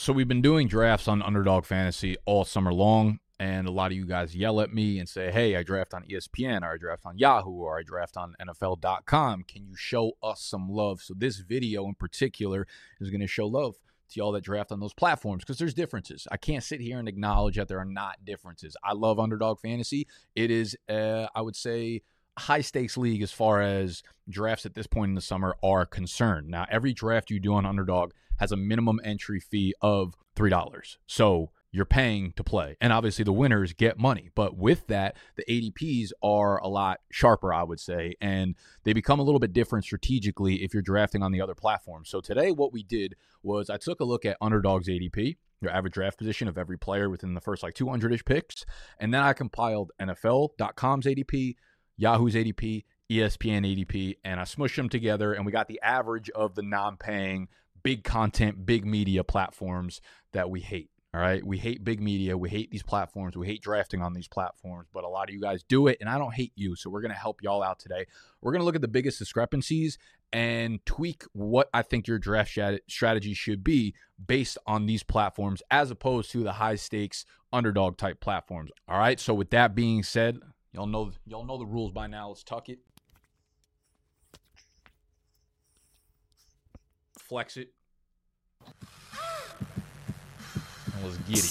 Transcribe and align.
So 0.00 0.14
we've 0.14 0.26
been 0.26 0.40
doing 0.40 0.66
drafts 0.66 1.08
on 1.08 1.20
Underdog 1.20 1.66
Fantasy 1.66 2.16
all 2.24 2.46
summer 2.46 2.72
long, 2.72 3.18
and 3.38 3.68
a 3.68 3.70
lot 3.70 3.90
of 3.90 3.98
you 3.98 4.06
guys 4.06 4.34
yell 4.34 4.62
at 4.62 4.72
me 4.72 4.98
and 4.98 5.06
say, 5.06 5.30
"Hey, 5.30 5.54
I 5.56 5.62
draft 5.62 5.92
on 5.92 6.04
ESPN, 6.04 6.62
or 6.62 6.72
I 6.72 6.78
draft 6.78 7.04
on 7.04 7.18
Yahoo, 7.18 7.50
or 7.50 7.78
I 7.78 7.82
draft 7.82 8.16
on 8.16 8.34
NFL.com. 8.40 9.42
Can 9.42 9.66
you 9.66 9.76
show 9.76 10.12
us 10.22 10.40
some 10.40 10.70
love?" 10.70 11.02
So 11.02 11.12
this 11.14 11.40
video 11.40 11.84
in 11.84 11.96
particular 11.96 12.66
is 12.98 13.10
going 13.10 13.20
to 13.20 13.26
show 13.26 13.46
love 13.46 13.76
to 14.08 14.18
y'all 14.18 14.32
that 14.32 14.40
draft 14.42 14.72
on 14.72 14.80
those 14.80 14.94
platforms 14.94 15.44
because 15.44 15.58
there's 15.58 15.74
differences. 15.74 16.26
I 16.32 16.38
can't 16.38 16.64
sit 16.64 16.80
here 16.80 16.98
and 16.98 17.06
acknowledge 17.06 17.56
that 17.56 17.68
there 17.68 17.78
are 17.78 17.84
not 17.84 18.24
differences. 18.24 18.78
I 18.82 18.94
love 18.94 19.20
Underdog 19.20 19.60
Fantasy. 19.60 20.06
It 20.34 20.50
is, 20.50 20.78
uh, 20.88 21.26
I 21.34 21.42
would 21.42 21.56
say, 21.56 22.00
high 22.38 22.62
stakes 22.62 22.96
league 22.96 23.20
as 23.20 23.32
far 23.32 23.60
as 23.60 24.02
drafts 24.30 24.64
at 24.64 24.74
this 24.74 24.86
point 24.86 25.10
in 25.10 25.14
the 25.14 25.20
summer 25.20 25.56
are 25.62 25.84
concerned. 25.84 26.48
Now, 26.48 26.64
every 26.70 26.94
draft 26.94 27.30
you 27.30 27.38
do 27.38 27.52
on 27.52 27.66
Underdog 27.66 28.12
has 28.40 28.50
a 28.50 28.56
minimum 28.56 28.98
entry 29.04 29.38
fee 29.38 29.74
of 29.80 30.16
$3. 30.34 30.96
So 31.06 31.50
you're 31.72 31.84
paying 31.84 32.32
to 32.32 32.42
play. 32.42 32.76
And 32.80 32.92
obviously 32.92 33.24
the 33.24 33.32
winners 33.32 33.72
get 33.74 33.98
money. 33.98 34.30
But 34.34 34.56
with 34.56 34.86
that, 34.88 35.16
the 35.36 35.44
ADPs 35.44 36.10
are 36.22 36.58
a 36.58 36.66
lot 36.66 37.00
sharper, 37.12 37.52
I 37.52 37.62
would 37.62 37.78
say, 37.78 38.14
and 38.20 38.56
they 38.84 38.92
become 38.92 39.20
a 39.20 39.22
little 39.22 39.38
bit 39.38 39.52
different 39.52 39.84
strategically 39.84 40.64
if 40.64 40.72
you're 40.72 40.82
drafting 40.82 41.22
on 41.22 41.32
the 41.32 41.40
other 41.40 41.54
platforms. 41.54 42.08
So 42.08 42.20
today 42.20 42.50
what 42.50 42.72
we 42.72 42.82
did 42.82 43.14
was 43.42 43.70
I 43.70 43.76
took 43.76 44.00
a 44.00 44.04
look 44.04 44.24
at 44.24 44.36
Underdog's 44.40 44.88
ADP, 44.88 45.36
your 45.60 45.70
average 45.70 45.92
draft 45.92 46.18
position 46.18 46.48
of 46.48 46.58
every 46.58 46.78
player 46.78 47.08
within 47.08 47.34
the 47.34 47.40
first 47.40 47.62
like 47.62 47.74
200ish 47.74 48.24
picks, 48.24 48.64
and 48.98 49.14
then 49.14 49.22
I 49.22 49.32
compiled 49.34 49.92
NFL.com's 50.00 51.06
ADP, 51.06 51.56
Yahoo's 51.96 52.34
ADP, 52.34 52.84
ESPN 53.10 53.86
ADP, 53.86 54.16
and 54.24 54.40
I 54.40 54.44
smushed 54.44 54.76
them 54.76 54.88
together 54.88 55.34
and 55.34 55.44
we 55.44 55.52
got 55.52 55.68
the 55.68 55.80
average 55.82 56.30
of 56.30 56.54
the 56.54 56.62
non-paying 56.62 57.48
big 57.82 58.04
content, 58.04 58.66
big 58.66 58.84
media 58.84 59.24
platforms 59.24 60.00
that 60.32 60.50
we 60.50 60.60
hate. 60.60 60.90
All 61.12 61.20
right. 61.20 61.44
We 61.44 61.58
hate 61.58 61.82
big 61.82 62.00
media. 62.00 62.38
We 62.38 62.48
hate 62.50 62.70
these 62.70 62.84
platforms. 62.84 63.36
We 63.36 63.46
hate 63.46 63.62
drafting 63.62 64.00
on 64.00 64.14
these 64.14 64.28
platforms, 64.28 64.86
but 64.92 65.02
a 65.02 65.08
lot 65.08 65.28
of 65.28 65.34
you 65.34 65.40
guys 65.40 65.64
do 65.64 65.88
it, 65.88 65.98
and 66.00 66.08
I 66.08 66.18
don't 66.18 66.32
hate 66.32 66.52
you. 66.54 66.76
So 66.76 66.88
we're 66.88 67.00
going 67.00 67.10
to 67.10 67.18
help 67.18 67.42
y'all 67.42 67.64
out 67.64 67.80
today. 67.80 68.06
We're 68.40 68.52
going 68.52 68.60
to 68.60 68.64
look 68.64 68.76
at 68.76 68.80
the 68.80 68.86
biggest 68.86 69.18
discrepancies 69.18 69.98
and 70.32 70.78
tweak 70.86 71.24
what 71.32 71.68
I 71.74 71.82
think 71.82 72.06
your 72.06 72.20
draft 72.20 72.56
strategy 72.86 73.34
should 73.34 73.64
be 73.64 73.96
based 74.24 74.56
on 74.68 74.86
these 74.86 75.02
platforms 75.02 75.64
as 75.72 75.90
opposed 75.90 76.30
to 76.30 76.44
the 76.44 76.52
high 76.52 76.76
stakes 76.76 77.24
underdog 77.52 77.96
type 77.96 78.20
platforms. 78.20 78.70
All 78.86 78.96
right. 78.96 79.18
So 79.18 79.34
with 79.34 79.50
that 79.50 79.74
being 79.74 80.04
said, 80.04 80.38
y'all 80.72 80.86
know 80.86 81.10
y'all 81.26 81.44
know 81.44 81.58
the 81.58 81.66
rules 81.66 81.90
by 81.90 82.06
now. 82.06 82.28
Let's 82.28 82.44
tuck 82.44 82.68
it. 82.68 82.78
Flex 87.30 87.56
it. 87.56 87.68
Let's 91.00 91.16
get 91.28 91.38
it. 91.38 91.50